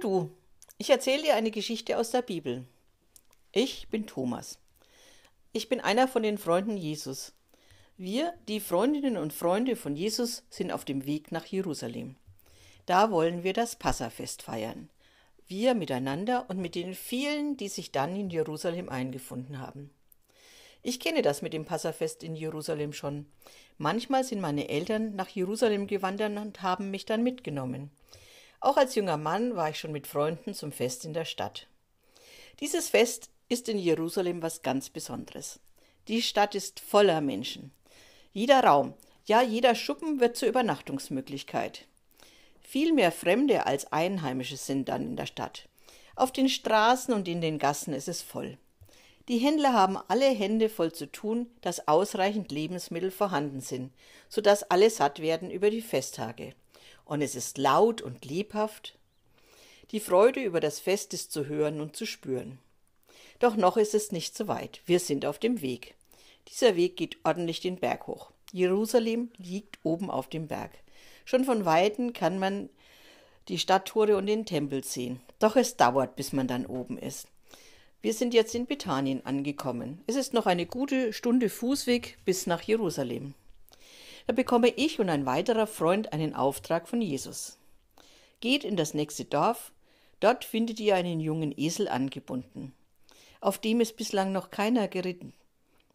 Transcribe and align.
du, 0.00 0.30
ich 0.78 0.90
erzähle 0.90 1.22
dir 1.22 1.34
eine 1.34 1.50
Geschichte 1.50 1.98
aus 1.98 2.10
der 2.10 2.22
Bibel. 2.22 2.64
Ich 3.52 3.88
bin 3.88 4.06
Thomas. 4.06 4.58
Ich 5.52 5.68
bin 5.68 5.80
einer 5.80 6.08
von 6.08 6.22
den 6.22 6.38
Freunden 6.38 6.76
Jesus. 6.76 7.32
Wir, 7.96 8.32
die 8.48 8.60
Freundinnen 8.60 9.16
und 9.16 9.32
Freunde 9.32 9.76
von 9.76 9.96
Jesus, 9.96 10.42
sind 10.48 10.72
auf 10.72 10.84
dem 10.84 11.04
Weg 11.04 11.32
nach 11.32 11.44
Jerusalem. 11.44 12.16
Da 12.86 13.10
wollen 13.10 13.42
wir 13.42 13.52
das 13.52 13.76
Passafest 13.76 14.42
feiern. 14.42 14.88
Wir 15.46 15.74
miteinander 15.74 16.46
und 16.48 16.58
mit 16.58 16.74
den 16.74 16.94
vielen, 16.94 17.56
die 17.56 17.68
sich 17.68 17.92
dann 17.92 18.16
in 18.16 18.30
Jerusalem 18.30 18.88
eingefunden 18.88 19.58
haben. 19.58 19.90
Ich 20.82 20.98
kenne 20.98 21.20
das 21.20 21.42
mit 21.42 21.52
dem 21.52 21.66
Passafest 21.66 22.22
in 22.22 22.34
Jerusalem 22.34 22.92
schon. 22.92 23.26
Manchmal 23.76 24.24
sind 24.24 24.40
meine 24.40 24.68
Eltern 24.68 25.14
nach 25.14 25.28
Jerusalem 25.28 25.86
gewandert 25.86 26.36
und 26.38 26.62
haben 26.62 26.90
mich 26.90 27.04
dann 27.04 27.22
mitgenommen. 27.22 27.90
Auch 28.60 28.76
als 28.76 28.94
junger 28.94 29.16
Mann 29.16 29.56
war 29.56 29.70
ich 29.70 29.78
schon 29.78 29.92
mit 29.92 30.06
Freunden 30.06 30.52
zum 30.52 30.70
Fest 30.70 31.06
in 31.06 31.14
der 31.14 31.24
Stadt. 31.24 31.66
Dieses 32.60 32.90
Fest 32.90 33.30
ist 33.48 33.68
in 33.70 33.78
Jerusalem 33.78 34.42
was 34.42 34.60
ganz 34.60 34.90
Besonderes. 34.90 35.60
Die 36.08 36.20
Stadt 36.20 36.54
ist 36.54 36.78
voller 36.80 37.22
Menschen. 37.22 37.72
Jeder 38.32 38.62
Raum, 38.62 38.94
ja 39.24 39.40
jeder 39.40 39.74
Schuppen 39.74 40.20
wird 40.20 40.36
zur 40.36 40.48
Übernachtungsmöglichkeit. 40.48 41.86
Viel 42.60 42.92
mehr 42.92 43.12
Fremde 43.12 43.66
als 43.66 43.92
Einheimische 43.92 44.56
sind 44.56 44.88
dann 44.88 45.02
in 45.04 45.16
der 45.16 45.26
Stadt. 45.26 45.68
Auf 46.14 46.30
den 46.30 46.48
Straßen 46.48 47.14
und 47.14 47.28
in 47.28 47.40
den 47.40 47.58
Gassen 47.58 47.94
ist 47.94 48.08
es 48.08 48.20
voll. 48.20 48.58
Die 49.28 49.38
Händler 49.38 49.72
haben 49.72 49.96
alle 50.08 50.28
Hände 50.28 50.68
voll 50.68 50.92
zu 50.92 51.10
tun, 51.10 51.46
dass 51.62 51.88
ausreichend 51.88 52.52
Lebensmittel 52.52 53.10
vorhanden 53.10 53.60
sind, 53.60 53.92
so 54.28 54.40
dass 54.40 54.64
alle 54.64 54.90
satt 54.90 55.20
werden 55.20 55.50
über 55.50 55.70
die 55.70 55.82
Festtage. 55.82 56.54
Und 57.10 57.22
es 57.22 57.34
ist 57.34 57.58
laut 57.58 58.02
und 58.02 58.24
lebhaft. 58.24 58.96
Die 59.90 59.98
Freude 59.98 60.44
über 60.44 60.60
das 60.60 60.78
Fest 60.78 61.12
ist 61.12 61.32
zu 61.32 61.46
hören 61.46 61.80
und 61.80 61.96
zu 61.96 62.06
spüren. 62.06 62.60
Doch 63.40 63.56
noch 63.56 63.76
ist 63.76 63.96
es 63.96 64.12
nicht 64.12 64.36
so 64.36 64.46
weit. 64.46 64.80
Wir 64.86 65.00
sind 65.00 65.26
auf 65.26 65.40
dem 65.40 65.60
Weg. 65.60 65.96
Dieser 66.46 66.76
Weg 66.76 66.96
geht 66.96 67.16
ordentlich 67.24 67.58
den 67.58 67.80
Berg 67.80 68.06
hoch. 68.06 68.30
Jerusalem 68.52 69.32
liegt 69.38 69.80
oben 69.82 70.08
auf 70.08 70.28
dem 70.28 70.46
Berg. 70.46 70.70
Schon 71.24 71.44
von 71.44 71.64
weitem 71.64 72.12
kann 72.12 72.38
man 72.38 72.70
die 73.48 73.58
Stadttore 73.58 74.16
und 74.16 74.26
den 74.26 74.46
Tempel 74.46 74.84
sehen. 74.84 75.20
Doch 75.40 75.56
es 75.56 75.76
dauert, 75.76 76.14
bis 76.14 76.32
man 76.32 76.46
dann 76.46 76.64
oben 76.64 76.96
ist. 76.96 77.26
Wir 78.02 78.14
sind 78.14 78.34
jetzt 78.34 78.54
in 78.54 78.66
Bethanien 78.66 79.26
angekommen. 79.26 80.00
Es 80.06 80.14
ist 80.14 80.32
noch 80.32 80.46
eine 80.46 80.64
gute 80.64 81.12
Stunde 81.12 81.48
Fußweg 81.48 82.18
bis 82.24 82.46
nach 82.46 82.62
Jerusalem. 82.62 83.34
Da 84.26 84.32
bekomme 84.32 84.68
ich 84.68 85.00
und 85.00 85.08
ein 85.08 85.26
weiterer 85.26 85.66
Freund 85.66 86.12
einen 86.12 86.34
Auftrag 86.34 86.88
von 86.88 87.02
Jesus. 87.02 87.58
Geht 88.40 88.64
in 88.64 88.76
das 88.76 88.94
nächste 88.94 89.24
Dorf, 89.24 89.72
dort 90.20 90.44
findet 90.44 90.80
ihr 90.80 90.94
einen 90.94 91.20
jungen 91.20 91.52
Esel 91.56 91.88
angebunden. 91.88 92.72
Auf 93.40 93.58
dem 93.58 93.80
ist 93.80 93.96
bislang 93.96 94.32
noch 94.32 94.50
keiner 94.50 94.88
geritten 94.88 95.32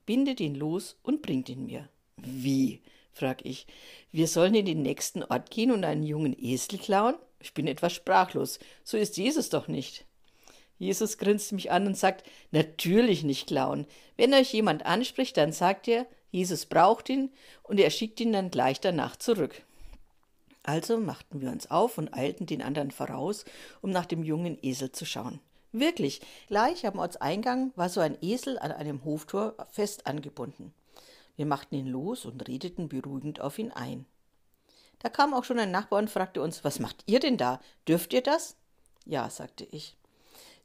bindet 0.05 0.39
ihn 0.39 0.55
los 0.55 0.97
und 1.03 1.21
bringt 1.21 1.49
ihn 1.49 1.65
mir. 1.65 1.89
Wie? 2.17 2.81
frag 3.11 3.45
ich. 3.45 3.65
Wir 4.11 4.27
sollen 4.27 4.55
in 4.55 4.65
den 4.65 4.81
nächsten 4.81 5.23
Ort 5.23 5.49
gehen 5.49 5.71
und 5.71 5.85
einen 5.85 6.03
jungen 6.03 6.35
Esel 6.37 6.79
klauen? 6.79 7.15
Ich 7.39 7.53
bin 7.53 7.67
etwas 7.67 7.93
sprachlos. 7.93 8.59
So 8.83 8.97
ist 8.97 9.17
Jesus 9.17 9.49
doch 9.49 9.67
nicht. 9.67 10.05
Jesus 10.77 11.17
grinst 11.17 11.53
mich 11.53 11.71
an 11.71 11.87
und 11.87 11.97
sagt, 11.97 12.29
natürlich 12.51 13.23
nicht 13.23 13.47
klauen. 13.47 13.87
Wenn 14.17 14.33
euch 14.33 14.51
jemand 14.51 14.85
anspricht, 14.85 15.37
dann 15.37 15.53
sagt 15.53 15.87
er, 15.87 16.05
Jesus 16.35 16.65
braucht 16.65 17.07
ihn 17.07 17.31
und 17.63 17.79
er 17.79 17.89
schickt 17.89 18.19
ihn 18.19 18.33
dann 18.33 18.51
gleich 18.51 18.81
danach 18.81 19.15
zurück. 19.15 19.63
Also 20.63 20.97
machten 20.97 21.39
wir 21.39 21.49
uns 21.49 21.71
auf 21.71 21.97
und 21.97 22.13
eilten 22.13 22.45
den 22.45 22.61
anderen 22.61 22.91
voraus, 22.91 23.45
um 23.81 23.91
nach 23.91 24.05
dem 24.05 24.21
jungen 24.21 24.57
Esel 24.61 24.91
zu 24.91 25.05
schauen. 25.05 25.39
Wirklich, 25.71 26.19
gleich 26.47 26.85
am 26.85 26.99
Ortseingang 26.99 27.71
war 27.77 27.87
so 27.87 28.01
ein 28.01 28.17
Esel 28.19 28.59
an 28.59 28.73
einem 28.73 29.05
Hoftor 29.05 29.55
fest 29.71 30.07
angebunden. 30.07 30.73
Wir 31.37 31.45
machten 31.45 31.75
ihn 31.75 31.87
los 31.87 32.25
und 32.25 32.45
redeten 32.45 32.89
beruhigend 32.89 33.39
auf 33.39 33.57
ihn 33.57 33.71
ein. 33.71 34.05
Da 34.99 35.07
kam 35.07 35.33
auch 35.33 35.45
schon 35.45 35.59
ein 35.59 35.71
Nachbar 35.71 35.99
und 35.99 36.09
fragte 36.09 36.41
uns, 36.41 36.65
was 36.65 36.81
macht 36.81 37.01
ihr 37.05 37.21
denn 37.21 37.37
da? 37.37 37.61
Dürft 37.87 38.11
ihr 38.11 38.21
das? 38.21 38.57
Ja, 39.05 39.29
sagte 39.29 39.65
ich. 39.71 39.95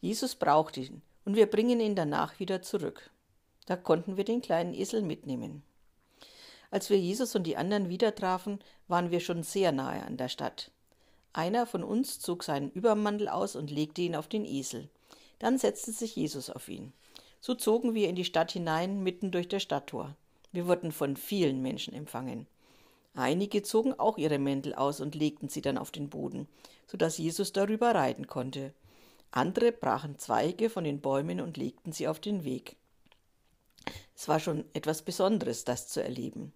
Jesus 0.01 0.35
braucht 0.35 0.77
ihn, 0.79 1.01
und 1.25 1.37
wir 1.37 1.47
bringen 1.47 1.79
ihn 1.79 1.95
danach 1.95 2.41
wieder 2.41 2.61
zurück. 2.61 3.13
Da 3.71 3.77
konnten 3.77 4.17
wir 4.17 4.25
den 4.25 4.43
kleinen 4.43 4.75
Esel 4.75 5.01
mitnehmen. 5.01 5.63
Als 6.71 6.91
wir 6.91 6.99
Jesus 6.99 7.35
und 7.35 7.45
die 7.45 7.57
anderen 7.57 7.89
wieder 7.89 8.15
trafen, 8.15 8.61
waren 8.87 9.11
wir 9.11 9.21
schon 9.21 9.43
sehr 9.43 9.73
nahe 9.73 10.03
an 10.05 10.17
der 10.17 10.29
Stadt. 10.29 10.71
Einer 11.33 11.67
von 11.67 11.85
uns 11.85 12.19
zog 12.19 12.43
seinen 12.43 12.71
Übermantel 12.71 13.29
aus 13.29 13.57
und 13.57 13.71
legte 13.71 14.03
ihn 14.03 14.17
auf 14.17 14.29
den 14.29 14.45
Esel. 14.45 14.89
Dann 15.39 15.59
setzte 15.59 15.93
sich 15.93 16.17
Jesus 16.17 16.51
auf 16.51 16.69
ihn. 16.69 16.93
So 17.41 17.55
zogen 17.55 17.95
wir 17.95 18.09
in 18.09 18.17
die 18.17 18.25
Stadt 18.25 18.53
hinein, 18.53 19.03
mitten 19.03 19.31
durch 19.31 19.49
das 19.49 19.63
Stadttor. 19.63 20.15
Wir 20.53 20.67
wurden 20.67 20.93
von 20.93 21.17
vielen 21.17 21.63
Menschen 21.63 21.95
empfangen. 21.95 22.47
Einige 23.15 23.63
zogen 23.63 23.99
auch 23.99 24.19
ihre 24.19 24.39
Mäntel 24.39 24.75
aus 24.75 25.01
und 25.01 25.15
legten 25.15 25.49
sie 25.49 25.63
dann 25.63 25.79
auf 25.79 25.91
den 25.91 26.11
Boden, 26.11 26.47
so 26.87 26.97
dass 26.97 27.19
Jesus 27.19 27.53
darüber 27.53 27.95
reiten 27.95 28.27
konnte. 28.27 28.73
Andere 29.33 29.73
brachen 29.73 30.19
Zweige 30.19 30.71
von 30.71 30.85
den 30.85 31.01
Bäumen 31.01 31.41
und 31.41 31.57
legten 31.57 31.93
sie 31.93 32.09
auf 32.09 32.21
den 32.21 32.45
Weg. 32.45 32.77
Es 34.17 34.29
war 34.29 34.41
schon 34.41 34.65
etwas 34.75 35.03
Besonderes, 35.03 35.65
das 35.65 35.89
zu 35.89 36.03
erleben. 36.03 36.53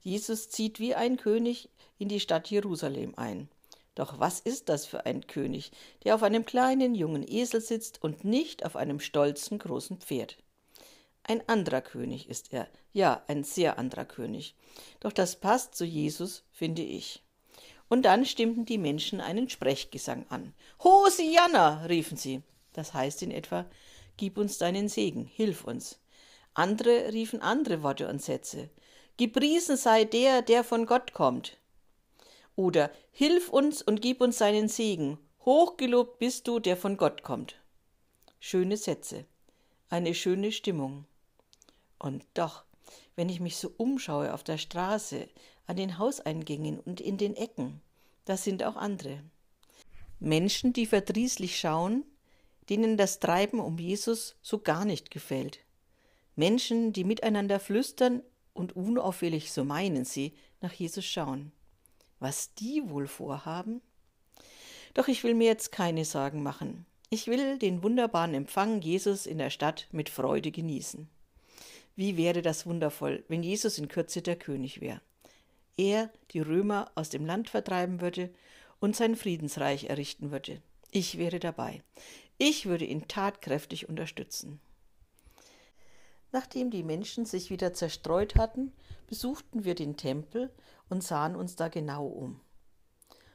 Jesus 0.00 0.50
zieht 0.50 0.80
wie 0.80 0.94
ein 0.94 1.16
König 1.16 1.70
in 1.98 2.08
die 2.08 2.20
Stadt 2.20 2.50
Jerusalem 2.50 3.14
ein. 3.16 3.48
Doch 3.94 4.18
was 4.18 4.40
ist 4.40 4.68
das 4.68 4.86
für 4.86 5.06
ein 5.06 5.26
König, 5.26 5.70
der 6.02 6.14
auf 6.16 6.22
einem 6.22 6.44
kleinen 6.44 6.94
jungen 6.94 7.26
Esel 7.26 7.60
sitzt 7.60 8.02
und 8.02 8.24
nicht 8.24 8.64
auf 8.64 8.76
einem 8.76 8.98
stolzen 8.98 9.58
großen 9.58 9.98
Pferd? 9.98 10.36
Ein 11.22 11.48
anderer 11.48 11.80
König 11.80 12.28
ist 12.28 12.52
er, 12.52 12.68
ja, 12.92 13.22
ein 13.28 13.44
sehr 13.44 13.78
anderer 13.78 14.04
König. 14.04 14.54
Doch 15.00 15.12
das 15.12 15.36
passt 15.36 15.74
zu 15.74 15.84
Jesus, 15.84 16.44
finde 16.52 16.82
ich. 16.82 17.22
Und 17.88 18.02
dann 18.02 18.26
stimmten 18.26 18.66
die 18.66 18.78
Menschen 18.78 19.20
einen 19.20 19.48
Sprechgesang 19.48 20.26
an. 20.28 20.52
Hosianna, 20.82 21.84
riefen 21.86 22.16
sie. 22.16 22.42
Das 22.72 22.92
heißt 22.92 23.22
in 23.22 23.30
etwa, 23.30 23.64
gib 24.16 24.36
uns 24.36 24.58
deinen 24.58 24.88
Segen, 24.88 25.24
hilf 25.24 25.64
uns. 25.64 25.98
Andere 26.54 27.12
riefen 27.12 27.42
andere 27.42 27.82
Worte 27.82 28.08
und 28.08 28.22
Sätze. 28.22 28.70
Gepriesen 29.16 29.76
sei 29.76 30.04
der, 30.04 30.42
der 30.42 30.64
von 30.64 30.86
Gott 30.86 31.12
kommt. 31.12 31.56
Oder 32.56 32.90
Hilf 33.16 33.48
uns 33.48 33.80
und 33.80 34.02
gib 34.02 34.20
uns 34.20 34.38
seinen 34.38 34.68
Segen. 34.68 35.18
Hochgelobt 35.44 36.18
bist 36.18 36.48
du, 36.48 36.58
der 36.58 36.76
von 36.76 36.96
Gott 36.96 37.22
kommt. 37.22 37.56
Schöne 38.40 38.76
Sätze, 38.76 39.24
eine 39.88 40.14
schöne 40.14 40.50
Stimmung. 40.50 41.04
Und 41.98 42.24
doch, 42.34 42.64
wenn 43.14 43.28
ich 43.28 43.38
mich 43.38 43.56
so 43.56 43.72
umschaue 43.76 44.34
auf 44.34 44.42
der 44.42 44.58
Straße, 44.58 45.28
an 45.66 45.76
den 45.76 45.98
Hauseingängen 45.98 46.80
und 46.80 47.00
in 47.00 47.16
den 47.16 47.36
Ecken, 47.36 47.80
da 48.24 48.36
sind 48.36 48.64
auch 48.64 48.76
andere. 48.76 49.20
Menschen, 50.18 50.72
die 50.72 50.86
verdrießlich 50.86 51.58
schauen, 51.58 52.04
denen 52.68 52.96
das 52.96 53.20
Treiben 53.20 53.60
um 53.60 53.78
Jesus 53.78 54.36
so 54.42 54.58
gar 54.58 54.84
nicht 54.84 55.10
gefällt. 55.10 55.60
Menschen, 56.36 56.92
die 56.92 57.04
miteinander 57.04 57.60
flüstern 57.60 58.22
und 58.52 58.76
unauffällig, 58.76 59.52
so 59.52 59.64
meinen 59.64 60.04
sie, 60.04 60.34
nach 60.60 60.72
Jesus 60.72 61.04
schauen 61.04 61.52
was 62.24 62.54
die 62.54 62.88
wohl 62.88 63.06
vorhaben? 63.06 63.82
Doch 64.94 65.08
ich 65.08 65.24
will 65.24 65.34
mir 65.34 65.46
jetzt 65.46 65.72
keine 65.72 66.06
Sorgen 66.06 66.42
machen. 66.42 66.86
Ich 67.10 67.26
will 67.26 67.58
den 67.58 67.82
wunderbaren 67.82 68.32
Empfang 68.32 68.80
Jesus 68.80 69.26
in 69.26 69.36
der 69.36 69.50
Stadt 69.50 69.88
mit 69.92 70.08
Freude 70.08 70.50
genießen. 70.50 71.06
Wie 71.96 72.16
wäre 72.16 72.40
das 72.40 72.64
wundervoll, 72.64 73.24
wenn 73.28 73.42
Jesus 73.42 73.76
in 73.78 73.88
Kürze 73.88 74.22
der 74.22 74.36
König 74.36 74.80
wäre. 74.80 75.02
Er 75.76 76.10
die 76.30 76.40
Römer 76.40 76.90
aus 76.94 77.10
dem 77.10 77.26
Land 77.26 77.50
vertreiben 77.50 78.00
würde 78.00 78.30
und 78.80 78.96
sein 78.96 79.16
Friedensreich 79.16 79.84
errichten 79.84 80.30
würde. 80.30 80.62
Ich 80.92 81.18
wäre 81.18 81.40
dabei. 81.40 81.82
Ich 82.38 82.64
würde 82.64 82.86
ihn 82.86 83.06
tatkräftig 83.06 83.88
unterstützen. 83.88 84.60
Nachdem 86.34 86.72
die 86.72 86.82
Menschen 86.82 87.26
sich 87.26 87.50
wieder 87.50 87.74
zerstreut 87.74 88.34
hatten, 88.34 88.72
besuchten 89.06 89.62
wir 89.62 89.76
den 89.76 89.96
Tempel 89.96 90.52
und 90.88 91.04
sahen 91.04 91.36
uns 91.36 91.54
da 91.54 91.68
genau 91.68 92.08
um. 92.08 92.40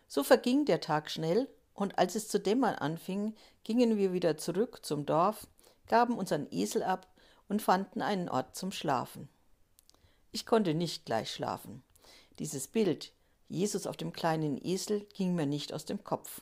So 0.09 0.21
verging 0.21 0.65
der 0.65 0.81
Tag 0.81 1.09
schnell, 1.09 1.47
und 1.73 1.97
als 1.97 2.15
es 2.15 2.27
zu 2.27 2.41
dämmern 2.41 2.75
anfing, 2.75 3.35
gingen 3.63 3.95
wir 3.95 4.11
wieder 4.11 4.35
zurück 4.35 4.85
zum 4.85 5.05
Dorf, 5.05 5.47
gaben 5.87 6.17
unseren 6.17 6.47
Esel 6.51 6.83
ab 6.83 7.07
und 7.47 7.61
fanden 7.61 8.01
einen 8.01 8.27
Ort 8.27 8.57
zum 8.57 8.73
Schlafen. 8.73 9.29
Ich 10.33 10.45
konnte 10.45 10.73
nicht 10.73 11.05
gleich 11.05 11.31
schlafen. 11.31 11.83
Dieses 12.37 12.67
Bild, 12.67 13.13
Jesus 13.47 13.87
auf 13.87 13.95
dem 13.95 14.11
kleinen 14.11 14.59
Esel, 14.61 15.07
ging 15.13 15.35
mir 15.35 15.45
nicht 15.45 15.71
aus 15.71 15.85
dem 15.85 16.03
Kopf. 16.03 16.41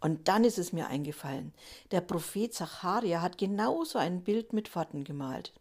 Und 0.00 0.28
dann 0.28 0.44
ist 0.44 0.58
es 0.58 0.74
mir 0.74 0.88
eingefallen, 0.88 1.54
der 1.92 2.02
Prophet 2.02 2.52
Zacharia 2.52 3.22
hat 3.22 3.38
genauso 3.38 3.98
ein 3.98 4.22
Bild 4.22 4.52
mit 4.52 4.76
Worten 4.76 5.04
gemalt. 5.04 5.54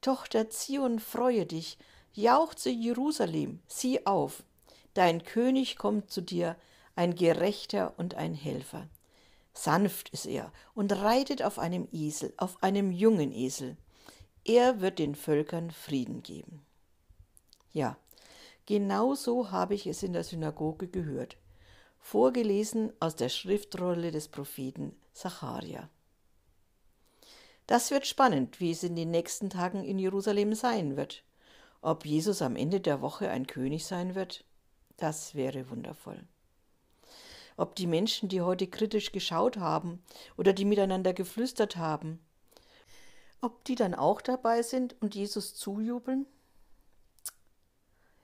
Tochter 0.00 0.48
Zion, 0.48 1.00
freue 1.00 1.44
dich, 1.44 1.76
jauchze 2.12 2.70
Jerusalem, 2.70 3.60
sieh 3.66 4.06
auf, 4.06 4.44
dein 4.94 5.24
König 5.24 5.76
kommt 5.76 6.10
zu 6.10 6.20
dir, 6.20 6.56
ein 6.94 7.14
Gerechter 7.14 7.94
und 7.96 8.14
ein 8.14 8.34
Helfer. 8.34 8.88
Sanft 9.54 10.10
ist 10.10 10.26
er 10.26 10.52
und 10.74 10.92
reitet 10.92 11.42
auf 11.42 11.58
einem 11.58 11.88
Esel, 11.90 12.32
auf 12.36 12.62
einem 12.62 12.92
jungen 12.92 13.32
Esel. 13.32 13.76
Er 14.44 14.80
wird 14.80 15.00
den 15.00 15.16
Völkern 15.16 15.72
Frieden 15.72 16.22
geben. 16.22 16.64
Ja, 17.72 17.96
genau 18.66 19.14
so 19.14 19.50
habe 19.50 19.74
ich 19.74 19.86
es 19.88 20.04
in 20.04 20.12
der 20.12 20.22
Synagoge 20.24 20.86
gehört, 20.86 21.36
vorgelesen 21.98 22.92
aus 23.00 23.16
der 23.16 23.28
Schriftrolle 23.28 24.12
des 24.12 24.28
Propheten 24.28 24.94
Zacharia. 25.12 25.90
Das 27.68 27.90
wird 27.90 28.06
spannend, 28.06 28.60
wie 28.60 28.70
es 28.70 28.82
in 28.82 28.96
den 28.96 29.10
nächsten 29.10 29.50
Tagen 29.50 29.84
in 29.84 29.98
Jerusalem 29.98 30.54
sein 30.54 30.96
wird. 30.96 31.22
Ob 31.82 32.06
Jesus 32.06 32.40
am 32.40 32.56
Ende 32.56 32.80
der 32.80 33.02
Woche 33.02 33.28
ein 33.28 33.46
König 33.46 33.84
sein 33.84 34.14
wird, 34.14 34.46
das 34.96 35.34
wäre 35.34 35.68
wundervoll. 35.68 36.26
Ob 37.58 37.76
die 37.76 37.86
Menschen, 37.86 38.30
die 38.30 38.40
heute 38.40 38.68
kritisch 38.68 39.12
geschaut 39.12 39.58
haben 39.58 40.02
oder 40.38 40.54
die 40.54 40.64
miteinander 40.64 41.12
geflüstert 41.12 41.76
haben, 41.76 42.20
ob 43.42 43.62
die 43.64 43.74
dann 43.74 43.94
auch 43.94 44.22
dabei 44.22 44.62
sind 44.62 44.96
und 45.02 45.14
Jesus 45.14 45.54
zujubeln? 45.54 46.24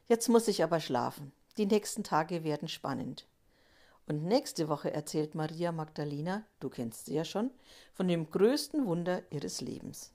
Jetzt 0.08 0.28
muss 0.28 0.48
ich 0.48 0.62
aber 0.62 0.80
schlafen. 0.80 1.32
Die 1.58 1.66
nächsten 1.66 2.02
Tage 2.02 2.44
werden 2.44 2.68
spannend. 2.68 3.26
Und 4.06 4.24
nächste 4.24 4.68
Woche 4.68 4.92
erzählt 4.92 5.34
Maria 5.34 5.72
Magdalena, 5.72 6.44
du 6.60 6.68
kennst 6.68 7.06
sie 7.06 7.14
ja 7.14 7.24
schon, 7.24 7.50
von 7.94 8.06
dem 8.06 8.30
größten 8.30 8.86
Wunder 8.86 9.22
ihres 9.30 9.60
Lebens. 9.60 10.12